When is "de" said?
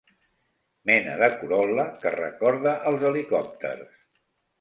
1.19-1.27